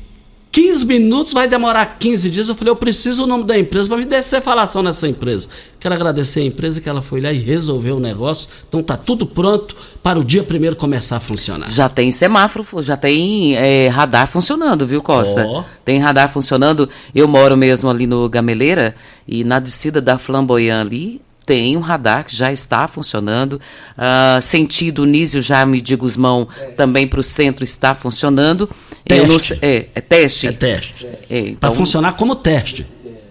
[0.56, 2.48] 15 minutos vai demorar 15 dias.
[2.48, 5.50] Eu falei, eu preciso o nome da empresa para me descer falação nessa empresa.
[5.78, 8.48] Quero agradecer a empresa que ela foi lá e resolveu o negócio.
[8.66, 11.70] Então tá tudo pronto para o dia primeiro começar a funcionar.
[11.70, 15.46] Já tem semáforo, já tem é, radar funcionando, viu, Costa?
[15.46, 15.62] Oh.
[15.84, 16.88] Tem radar funcionando.
[17.14, 18.96] Eu moro mesmo ali no Gameleira
[19.28, 23.54] e na descida da Flamboyant ali, tem um radar que já está funcionando.
[23.98, 26.72] Uh, sentido Nísio Jaime de Guzmão é.
[26.72, 28.70] também para o centro está funcionando.
[29.06, 29.54] Teste.
[29.54, 30.48] Não, é, é, teste?
[30.48, 31.06] É teste.
[31.30, 32.86] É, então, para funcionar como teste.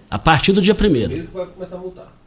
[0.08, 1.28] A partir do dia primeiro.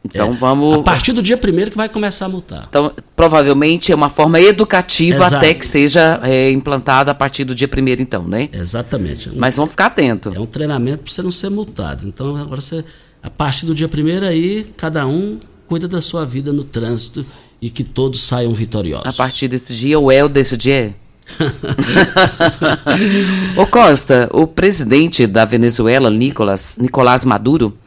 [0.03, 0.31] Então é.
[0.33, 0.79] vamos.
[0.79, 2.65] A partir do dia primeiro que vai começar a multar.
[2.67, 5.35] Então, provavelmente é uma forma educativa Exato.
[5.35, 8.49] até que seja é, implantada a partir do dia primeiro, então, né?
[8.51, 9.31] Exatamente.
[9.35, 10.33] Mas vamos ficar atento.
[10.35, 12.07] É um treinamento para você não ser multado.
[12.07, 12.83] Então, agora você.
[13.21, 17.25] A partir do dia primeiro aí, cada um cuida da sua vida no trânsito
[17.61, 19.07] e que todos saiam vitoriosos.
[19.07, 20.95] A partir desse dia, o El desse dia?
[23.57, 27.77] Ô Costa, o presidente da Venezuela, Nicolás, Nicolás Maduro,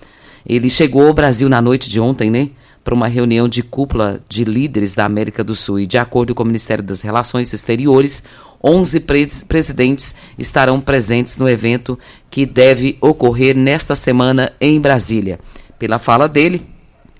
[0.47, 2.51] ele chegou ao Brasil na noite de ontem, né?
[2.85, 5.81] Para uma reunião de cúpula de líderes da América do Sul.
[5.81, 8.23] E de acordo com o Ministério das Relações Exteriores,
[8.63, 9.01] 11
[9.49, 11.99] presidentes estarão presentes no evento
[12.31, 15.39] que deve ocorrer nesta semana em Brasília.
[15.79, 16.63] Pela fala dele,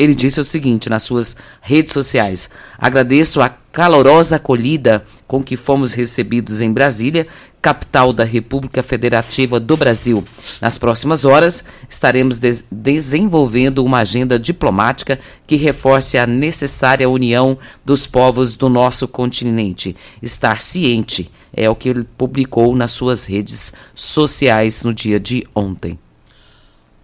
[0.01, 5.93] ele disse o seguinte nas suas redes sociais: Agradeço a calorosa acolhida com que fomos
[5.93, 7.27] recebidos em Brasília,
[7.61, 10.25] capital da República Federativa do Brasil.
[10.59, 18.07] Nas próximas horas, estaremos de desenvolvendo uma agenda diplomática que reforce a necessária união dos
[18.07, 19.95] povos do nosso continente.
[20.23, 25.99] Estar ciente é o que ele publicou nas suas redes sociais no dia de ontem.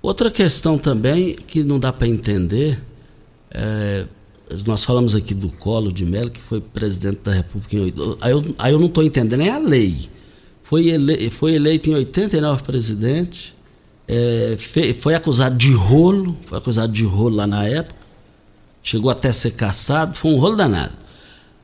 [0.06, 2.80] Outra questão também que não dá para entender,
[3.56, 4.06] é,
[4.66, 8.18] nós falamos aqui do Colo de Mello, que foi presidente da República em 89.
[8.20, 10.08] Aí eu, aí eu não estou entendendo, é a lei.
[10.62, 13.56] Foi, ele, foi eleito em 89 presidente,
[14.06, 18.00] é, fe, foi acusado de rolo, foi acusado de rolo lá na época,
[18.82, 20.92] chegou até a ser caçado, foi um rolo danado.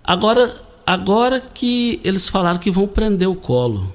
[0.03, 0.55] Agora,
[0.87, 3.93] agora que eles falaram que vão prender o Colo.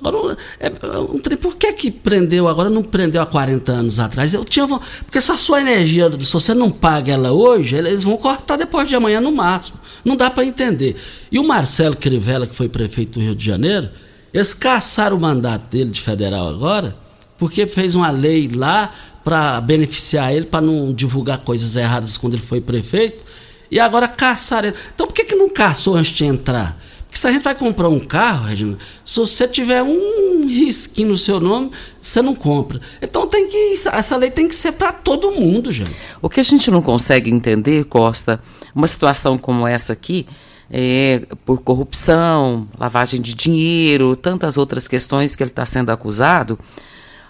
[0.00, 0.70] Agora, é,
[1.10, 4.32] um trem, por que que prendeu agora, não prendeu há 40 anos atrás?
[4.32, 8.16] Eu tinha, porque se a sua energia, se você não paga ela hoje, eles vão
[8.16, 9.78] cortar depois de amanhã no máximo.
[10.04, 10.96] Não dá para entender.
[11.32, 13.90] E o Marcelo Crivella, que foi prefeito do Rio de Janeiro,
[14.32, 16.96] eles caçaram o mandato dele de federal agora,
[17.36, 18.92] porque fez uma lei lá
[19.24, 23.24] para beneficiar ele, para não divulgar coisas erradas quando ele foi prefeito,
[23.68, 24.76] e agora caçaram ele.
[24.94, 26.78] Então por que, que não caçou antes de entrar?
[27.08, 31.18] Porque se a gente vai comprar um carro, Regina, se você tiver um risquinho no
[31.18, 32.80] seu nome, você não compra.
[33.00, 35.90] Então tem que essa lei tem que ser para todo mundo, gente.
[36.20, 38.42] O que a gente não consegue entender, Costa,
[38.74, 40.26] uma situação como essa aqui,
[40.70, 46.58] é, por corrupção, lavagem de dinheiro, tantas outras questões que ele está sendo acusado.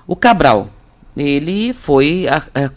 [0.09, 0.71] O Cabral,
[1.19, 2.27] ele foi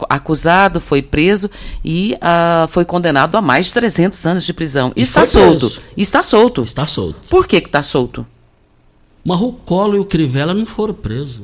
[0.08, 1.50] acusado, foi preso
[1.84, 4.92] e uh, foi condenado a mais de 300 anos de prisão.
[4.96, 5.70] E está solto.
[5.70, 5.82] Preso.
[5.96, 6.62] Está solto.
[6.62, 7.20] Está solto.
[7.28, 8.26] Por que está solto?
[9.24, 11.40] Mas o Colo e o Crivella não foram presos.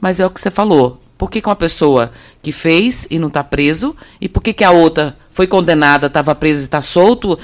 [0.00, 1.00] Mas é o que você falou.
[1.16, 4.62] Por que, que uma pessoa que fez e não está preso, e por que, que
[4.62, 7.36] a outra foi condenada, estava presa e está solto?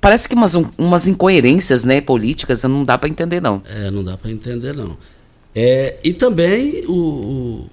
[0.00, 3.62] Parece que umas, umas incoerências né, políticas, não dá para entender, não.
[3.66, 4.96] É, não dá para entender, não.
[5.54, 7.66] É, e também o, o,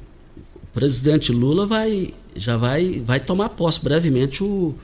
[0.76, 4.76] presidente Lula vai já vai vai tomar posse brevemente o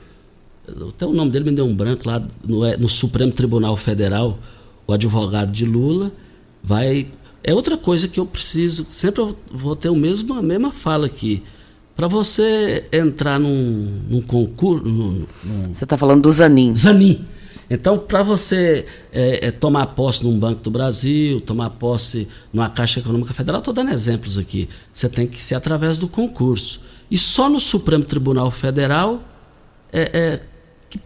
[0.88, 4.38] até o nome dele me deu um branco lá no, no Supremo Tribunal Federal
[4.86, 6.10] o advogado de Lula
[6.62, 7.06] vai
[7.44, 11.06] É outra coisa que eu preciso, sempre eu vou ter o mesmo, a mesma fala
[11.06, 11.42] aqui.
[11.96, 14.84] Para você entrar num, num concurso.
[14.84, 16.74] Num, num Você está falando do Zanin.
[16.76, 17.24] Zanin.
[17.72, 23.00] Então, para você é, é, tomar posse num Banco do Brasil, tomar posse numa Caixa
[23.00, 26.82] Econômica Federal, estou dando exemplos aqui, você tem que ser através do concurso.
[27.10, 29.22] E só no Supremo Tribunal Federal
[29.90, 30.40] é, é,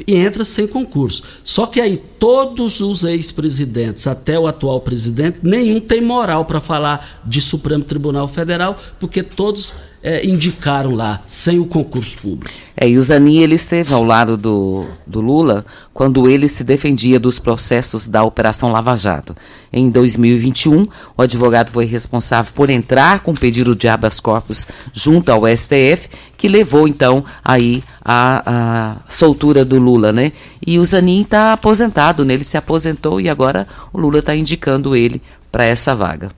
[0.09, 1.23] entra sem concurso.
[1.45, 7.23] Só que aí todos os ex-presidentes, até o atual presidente, nenhum tem moral para falar
[7.25, 12.55] de Supremo Tribunal Federal, porque todos é, indicaram lá, sem o concurso público.
[12.77, 17.19] É, e o Zanin ele esteve ao lado do, do Lula quando ele se defendia
[17.19, 19.35] dos processos da Operação Lava Jato.
[19.73, 25.43] Em 2021, o advogado foi responsável por entrar com pedido de habeas corpus junto ao
[25.49, 30.33] STF, que levou então aí a, a soltura do Lula, né?
[30.65, 32.35] E o Zanin está aposentado, né?
[32.35, 36.31] Ele se aposentou e agora o Lula está indicando ele para essa vaga.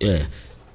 [0.00, 0.26] É.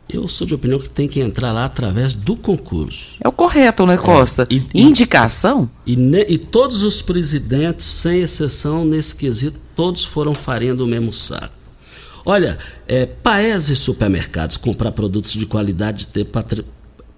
[0.09, 3.15] Eu sou de opinião que tem que entrar lá através do concurso.
[3.19, 4.43] É o correto, né, Costa?
[4.43, 5.69] É, e, Indicação?
[5.85, 11.13] E, ne, e, todos os presidentes, sem exceção, nesse quesito, todos foram farinha do mesmo
[11.13, 11.53] saco.
[12.25, 16.65] Olha, é, Paes e supermercados comprar produtos de qualidade, ter patri,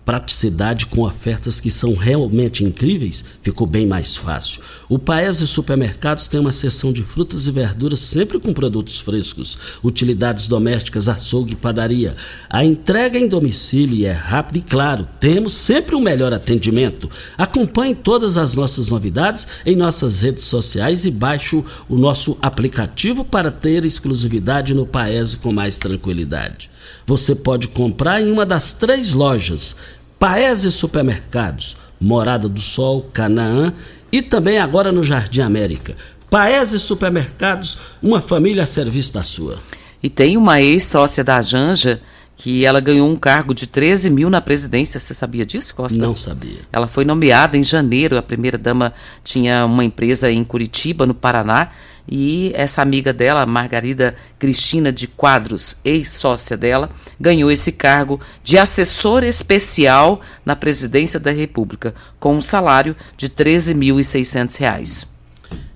[0.05, 4.61] praticidade com ofertas que são realmente incríveis, ficou bem mais fácil.
[4.87, 10.47] O Paese Supermercados tem uma seção de frutas e verduras sempre com produtos frescos, utilidades
[10.47, 12.15] domésticas, açougue e padaria.
[12.49, 17.09] A entrega em domicílio é rápida e claro, temos sempre o um melhor atendimento.
[17.37, 23.51] Acompanhe todas as nossas novidades em nossas redes sociais e baixe o nosso aplicativo para
[23.51, 26.69] ter exclusividade no Paese com mais tranquilidade.
[27.05, 29.75] Você pode comprar em uma das três lojas
[30.19, 33.73] Paese Supermercados, Morada do Sol, Canaã
[34.11, 35.95] e também agora no Jardim América.
[36.29, 39.57] Paese Supermercados, uma família a serviço da sua.
[40.01, 42.01] E tem uma ex-sócia da Janja
[42.39, 44.97] que ela ganhou um cargo de 13 mil na presidência.
[44.97, 45.99] Você sabia disso, Costa?
[45.99, 46.59] Não sabia.
[46.71, 48.17] Ela foi nomeada em janeiro.
[48.17, 48.93] A primeira-dama
[49.25, 51.71] tinha uma empresa em Curitiba, no Paraná,
[52.09, 59.25] e essa amiga dela, Margarida Cristina de Quadros, ex-sócia dela, ganhou esse cargo de assessor
[59.25, 65.05] especial na presidência da República, com um salário de R$ 13.600.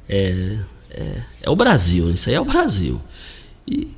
[0.07, 0.57] É,
[0.91, 3.01] é, é o Brasil, isso aí é o Brasil.
[3.67, 3.91] E,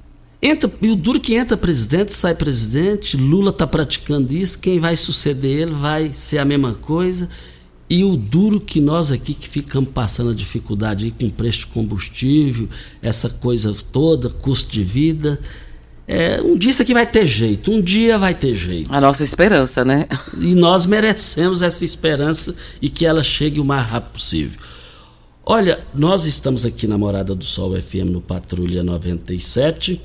[0.46, 4.96] entra, e o duro que entra presidente, sai presidente, Lula está praticando isso, quem vai
[4.96, 7.30] suceder ele vai ser a mesma coisa.
[7.88, 12.68] E o duro que nós aqui que ficamos passando a dificuldade com preço de combustível,
[13.02, 15.40] essa coisa toda, custo de vida.
[16.08, 18.92] É, um dia isso aqui vai ter jeito, um dia vai ter jeito.
[18.92, 20.08] A nossa esperança, né?
[20.40, 24.60] E nós merecemos essa esperança e que ela chegue o mais rápido possível.
[25.44, 30.02] Olha, nós estamos aqui na Morada do Sol FM no Patrulha 97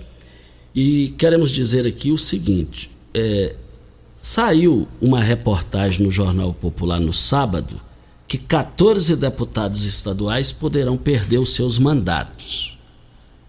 [0.75, 3.55] e queremos dizer aqui o seguinte: é,
[4.23, 7.81] Saiu uma reportagem no Jornal Popular no sábado
[8.29, 12.79] que 14 deputados estaduais poderão perder os seus mandatos.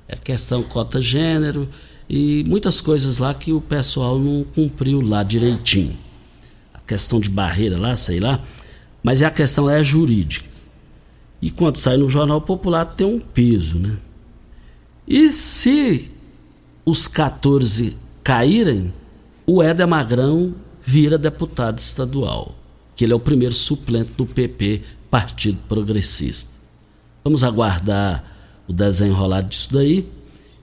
[0.07, 1.67] É questão cota gênero
[2.09, 5.97] e muitas coisas lá que o pessoal não cumpriu lá direitinho.
[6.73, 8.41] A questão de barreira lá, sei lá,
[9.03, 10.49] mas a questão é jurídica.
[11.41, 13.97] E quando sai no Jornal Popular tem um peso, né?
[15.05, 16.09] E se
[16.85, 18.93] os 14 caírem,
[19.45, 22.55] o Éder Magrão vira deputado estadual,
[22.95, 26.51] que ele é o primeiro suplente do PP, Partido Progressista.
[27.23, 28.23] Vamos aguardar
[28.67, 30.07] o desenrolar disso daí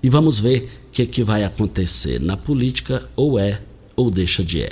[0.03, 3.61] e vamos ver o que, que vai acontecer na política, ou é
[3.95, 4.71] ou deixa de é.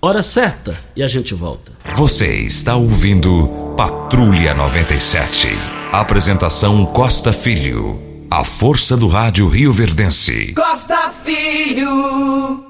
[0.00, 1.72] Hora certa e a gente volta.
[1.96, 5.48] Você está ouvindo Patrulha 97.
[5.92, 8.05] Apresentação Costa Filho.
[8.28, 10.52] A força do rádio Rio Verdense.
[10.52, 12.64] Costa Filho.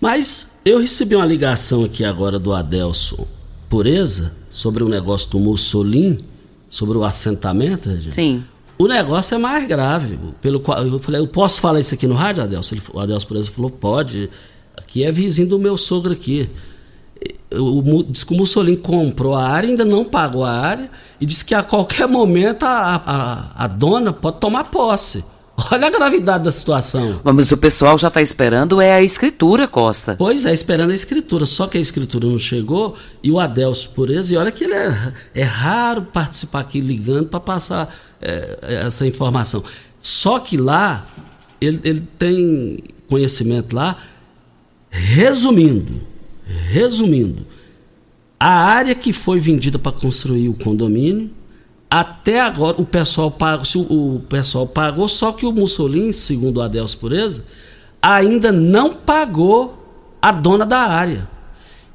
[0.00, 3.24] Mas eu recebi uma ligação aqui agora do Adelson
[3.68, 6.18] Pureza sobre o negócio do Mussolini,
[6.68, 7.88] sobre o assentamento.
[8.00, 8.12] Gente.
[8.12, 8.44] Sim.
[8.76, 10.18] O negócio é mais grave.
[10.42, 12.74] Pelo qual eu falei, eu posso falar isso aqui no rádio, Adelson?
[12.74, 14.28] Ele, o Adelson Pureza falou, pode.
[14.76, 16.50] Aqui é vizinho do meu sogro aqui.
[17.52, 20.90] O, diz que o Mussolini comprou a área, ainda não pagou a área,
[21.20, 25.24] e disse que a qualquer momento a, a, a dona pode tomar posse.
[25.70, 27.20] Olha a gravidade da situação.
[27.22, 30.14] Mas o pessoal já está esperando é a escritura, Costa.
[30.16, 31.44] Pois é, esperando a escritura.
[31.44, 35.12] Só que a escritura não chegou e o Adelso Pureza, e olha que ele é,
[35.34, 39.62] é raro participar aqui ligando para passar é, essa informação.
[40.00, 41.06] Só que lá,
[41.60, 42.78] ele, ele tem
[43.08, 43.98] conhecimento lá,
[44.88, 46.00] resumindo,
[46.68, 47.46] resumindo,
[48.38, 51.30] a área que foi vendida para construir o condomínio
[51.90, 56.96] até agora o pessoal pagou, o, pessoal pagou, só que o Mussolini, segundo o Adelso
[56.96, 57.44] Pureza,
[58.00, 59.76] ainda não pagou
[60.22, 61.28] a dona da área.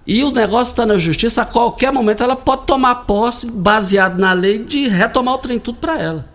[0.06, 4.34] E o negócio está na justiça, a qualquer momento ela pode tomar posse, baseado na
[4.34, 6.26] lei, de retomar o trem tudo para ela.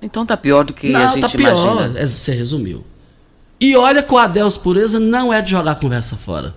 [0.00, 1.98] Então tá pior do que não, a gente tá pior, imagina.
[1.98, 2.84] É, você resumiu.
[3.60, 6.54] E olha que o Adeus Pureza não é de jogar a conversa fora.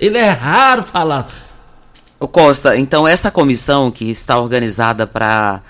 [0.00, 1.28] Ele é raro falar.
[2.18, 5.60] Ô Costa, então essa comissão que está organizada para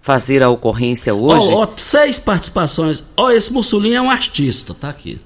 [0.00, 1.48] fazer a ocorrência hoje.
[1.50, 3.04] Ó, ó, seis participações.
[3.16, 5.20] Ó, esse Mussolini é um artista, tá aqui.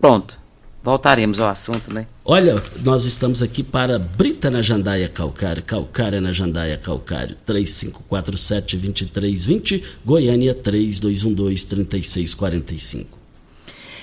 [0.00, 0.38] Pronto.
[0.82, 2.06] Voltaremos ao assunto, né?
[2.24, 10.54] Olha, nós estamos aqui para Brita na Jandaia Calcário, Calcária na Jandaia Calcário, 3547-2320, Goiânia
[10.54, 13.19] 3212-3645.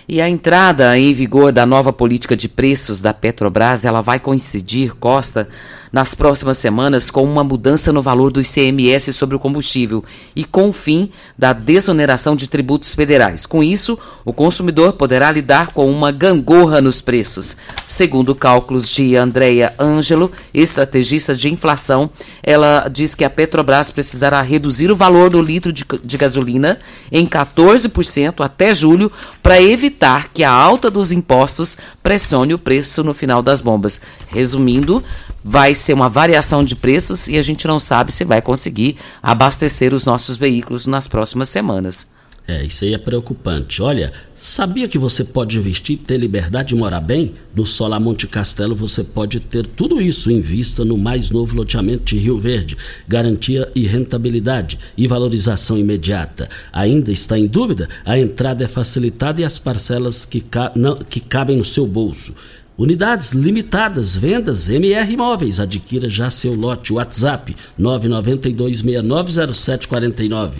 [0.10, 4.95] E a entrada em vigor da nova política de preços da Petrobras, ela vai coincidir,
[4.95, 5.49] Costa,
[5.92, 10.04] nas próximas semanas com uma mudança no valor do ICMS sobre o combustível
[10.36, 13.46] e com o fim da desoneração de tributos federais.
[13.46, 17.58] Com isso, o consumidor poderá lidar com uma gangorra nos preços.
[17.86, 22.10] Segundo cálculos de Andrea Ângelo, estrategista de inflação,
[22.44, 26.80] ela diz que a Petrobras precisará reduzir o valor do litro de, de gasolina
[27.12, 29.12] em 14% até julho
[29.42, 34.02] para evitar que a alta dos impostos pressione o preço no final das bombas.
[34.28, 35.04] Resumindo,
[35.44, 39.94] vai ser uma variação de preços e a gente não sabe se vai conseguir abastecer
[39.94, 42.08] os nossos veículos nas próximas semanas.
[42.48, 43.82] É, isso aí é preocupante.
[43.82, 47.34] Olha, sabia que você pode investir e ter liberdade de morar bem?
[47.54, 52.06] No Solar Monte Castelo você pode ter tudo isso em vista no mais novo loteamento
[52.06, 52.78] de Rio Verde.
[53.06, 56.48] Garantia e rentabilidade e valorização imediata.
[56.72, 57.90] Ainda está em dúvida?
[58.06, 62.34] A entrada é facilitada e as parcelas que, ca não, que cabem no seu bolso.
[62.78, 65.60] Unidades limitadas, vendas MR Imóveis.
[65.60, 66.94] Adquira já seu lote.
[66.94, 70.58] WhatsApp 992690749.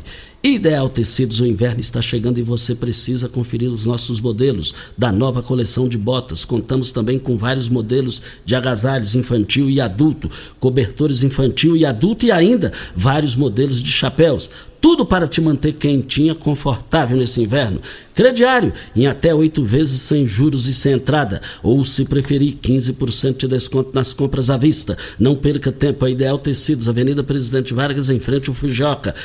[0.48, 5.44] Ideal Tecidos, o inverno está chegando e você precisa conferir os nossos modelos da nova
[5.44, 6.46] coleção de botas.
[6.46, 12.32] Contamos também com vários modelos de agasalhos infantil e adulto, cobertores infantil e adulto e
[12.32, 14.50] ainda vários modelos de chapéus.
[14.80, 17.82] Tudo para te manter quentinha, confortável nesse inverno.
[18.14, 21.42] Crediário em até oito vezes sem juros e sem entrada.
[21.64, 24.98] Ou, se preferir, 15% de desconto nas compras à vista.
[25.20, 26.06] Não perca tempo.
[26.06, 29.16] A Ideal Tecidos, Avenida Presidente Vargas, em frente ao Fujoca.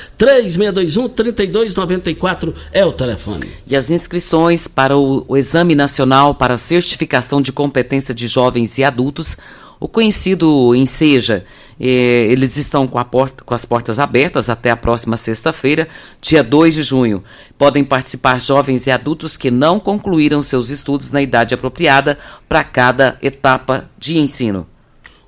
[1.13, 3.49] 3621-3294 é o telefone.
[3.67, 8.85] E as inscrições para o, o Exame Nacional para Certificação de Competência de Jovens e
[8.85, 9.37] Adultos
[9.83, 11.45] o conhecido Enseja,
[11.81, 15.89] eh, eles estão com, porta, com, as portas abertas até a próxima sexta-feira,
[16.21, 17.25] dia 2 de junho.
[17.59, 22.17] Podem participar jovens e adultos que não concluíram seus estudos na idade apropriada
[22.49, 24.69] para cada etapa de ensino.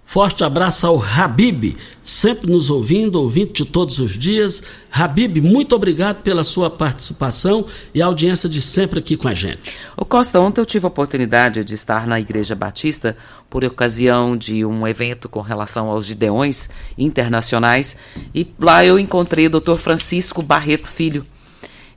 [0.05, 4.63] Forte abraço ao Habib, sempre nos ouvindo, ouvinte de todos os dias.
[4.93, 9.73] Habib, muito obrigado pela sua participação e audiência de sempre aqui com a gente.
[9.97, 13.17] O Costa, ontem eu tive a oportunidade de estar na Igreja Batista
[13.49, 17.97] por ocasião de um evento com relação aos Gideões internacionais
[18.33, 19.77] e lá eu encontrei o Dr.
[19.79, 21.27] Francisco Barreto Filho.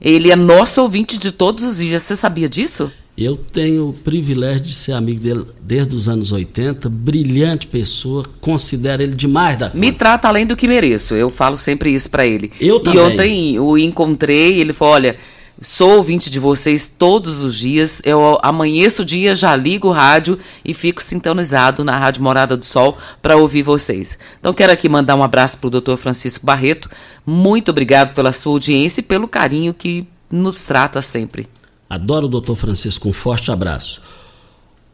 [0.00, 2.02] Ele é nosso ouvinte de todos os dias.
[2.02, 2.90] Você sabia disso?
[3.20, 9.02] Eu tenho o privilégio de ser amigo dele desde os anos 80, brilhante pessoa, considero
[9.02, 9.76] ele demais da conta.
[9.76, 12.52] Me trata além do que mereço, eu falo sempre isso para ele.
[12.60, 12.96] Eu também.
[12.96, 15.16] E ontem o encontrei, ele falou, olha,
[15.60, 20.38] sou ouvinte de vocês todos os dias, eu amanheço o dia, já ligo o rádio
[20.64, 24.16] e fico sintonizado na Rádio Morada do Sol para ouvir vocês.
[24.38, 25.96] Então quero aqui mandar um abraço para o Dr.
[25.96, 26.88] Francisco Barreto,
[27.26, 31.48] muito obrigado pela sua audiência e pelo carinho que nos trata sempre.
[31.88, 34.02] Adoro o doutor Francisco, um forte abraço.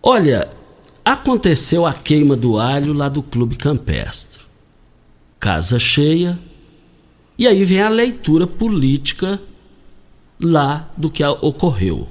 [0.00, 0.48] Olha,
[1.04, 4.42] aconteceu a queima do alho lá do Clube Campestre.
[5.40, 6.38] Casa cheia.
[7.36, 9.42] E aí vem a leitura política
[10.40, 12.08] lá do que ocorreu.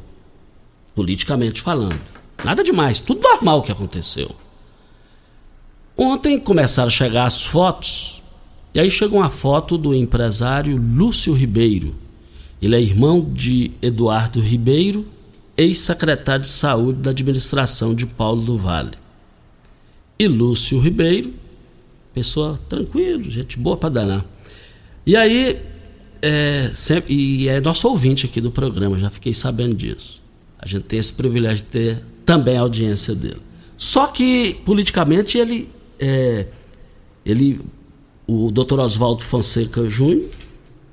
[0.94, 2.02] Politicamente falando.
[2.44, 4.36] Nada demais, tudo normal que aconteceu.
[5.96, 8.22] Ontem começaram a chegar as fotos.
[8.74, 12.03] E aí chegou uma foto do empresário Lúcio Ribeiro
[12.66, 15.06] ele é irmão de Eduardo Ribeiro,
[15.58, 18.92] ex-secretário de Saúde da administração de Paulo do Vale.
[20.18, 21.34] E Lúcio Ribeiro,
[22.14, 24.26] pessoa tranquila, gente boa para danar.
[25.06, 25.60] E aí,
[26.22, 30.22] é, sempre, e é nosso ouvinte aqui do programa, já fiquei sabendo disso.
[30.58, 33.42] A gente tem esse privilégio de ter também a audiência dele.
[33.78, 35.70] Só que, politicamente, ele.
[36.00, 36.48] É,
[37.26, 37.60] ele
[38.26, 40.30] o doutor Oswaldo Fonseca Júnior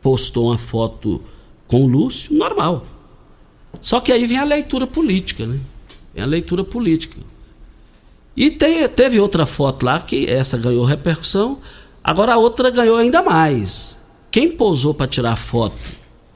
[0.02, 1.22] postou uma foto
[1.70, 2.84] com o Lúcio, normal.
[3.80, 5.60] Só que aí vem a leitura política, né?
[6.12, 7.20] Vem a leitura política.
[8.36, 11.58] E teve outra foto lá que essa ganhou repercussão,
[12.02, 13.96] agora a outra ganhou ainda mais.
[14.32, 15.78] Quem pousou para tirar foto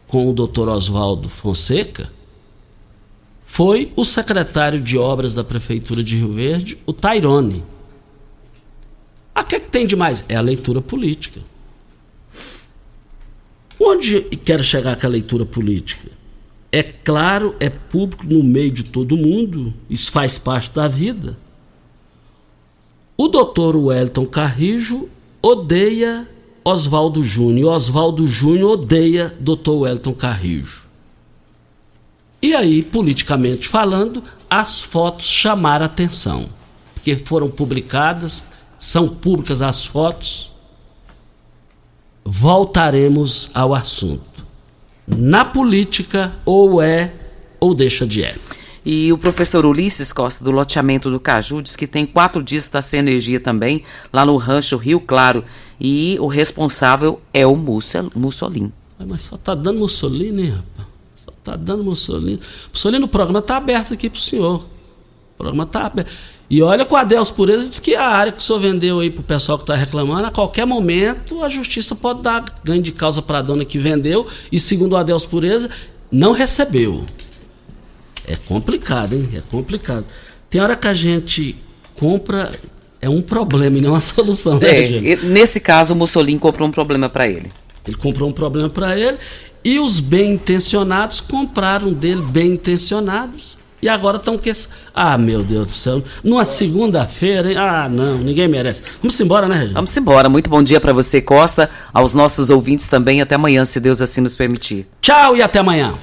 [0.07, 0.69] com o Dr.
[0.69, 2.13] Oswaldo Fonseca
[3.45, 7.65] foi o secretário de obras da Prefeitura de Rio Verde, o Tairone.
[9.35, 10.25] A que, é que tem de mais?
[10.29, 11.41] É a leitura política.
[13.81, 16.09] Onde quer chegar com a leitura política?
[16.71, 21.39] É claro, é público no meio de todo mundo, isso faz parte da vida.
[23.17, 25.09] O doutor Wellington Carrijo
[25.41, 26.29] odeia
[26.65, 27.75] Oswaldo Júnior.
[27.75, 30.83] Oswaldo Júnior odeia doutor Wellington Carrijo.
[32.43, 36.49] E aí, politicamente falando, as fotos chamaram atenção.
[36.95, 38.47] Porque foram publicadas,
[38.79, 40.51] são públicas as fotos.
[42.25, 44.45] Voltaremos ao assunto.
[45.07, 47.13] Na política, ou é
[47.61, 48.35] ou deixa de é.
[48.85, 52.83] E o professor Ulisses Costa, do loteamento do Caju, diz que tem quatro dias está
[52.83, 55.43] sem energia também, lá no rancho Rio Claro.
[55.81, 58.73] E o responsável é o Mussolini.
[59.07, 60.89] Mas só tá dando Mussolini, rapaz.
[61.25, 62.39] Só tá dando Mussolini.
[62.71, 64.57] Mussolini, o programa tá aberto aqui pro senhor.
[64.57, 66.13] O programa tá aberto.
[66.49, 69.11] E olha com a Deus Pureza diz que a área que o senhor vendeu aí
[69.11, 73.23] pro pessoal que está reclamando, a qualquer momento a justiça pode dar ganho de causa
[73.23, 75.71] para a dona que vendeu e segundo a Deus Pureza,
[76.13, 77.05] não recebeu.
[78.27, 79.29] É complicado, hein?
[79.35, 80.05] É complicado.
[80.51, 81.57] Tem hora que a gente
[81.97, 82.53] compra
[83.01, 86.73] é um problema e não uma solução, né, é, Nesse caso, o Mussolini comprou um
[86.73, 87.51] problema para ele.
[87.87, 89.19] Ele comprou um problema para ele
[89.63, 94.51] e os bem intencionados compraram dele bem intencionados e agora estão que
[94.95, 97.59] ah meu Deus do céu numa segunda-feira hein?
[97.59, 99.75] ah não ninguém merece vamos embora né Regina?
[99.75, 103.79] vamos embora muito bom dia para você Costa aos nossos ouvintes também até amanhã se
[103.79, 105.95] Deus assim nos permitir tchau e até amanhã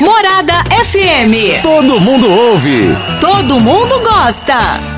[0.00, 1.62] Morada FM.
[1.62, 2.88] Todo mundo ouve.
[3.20, 4.97] Todo mundo gosta.